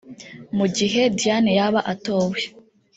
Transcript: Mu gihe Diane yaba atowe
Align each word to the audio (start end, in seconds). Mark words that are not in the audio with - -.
Mu 0.57 0.65
gihe 0.77 1.01
Diane 1.17 1.51
yaba 1.59 1.79
atowe 1.93 2.39